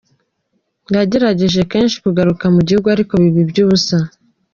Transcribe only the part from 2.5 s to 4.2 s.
mu gihugu, ariko biba iby’ubusa.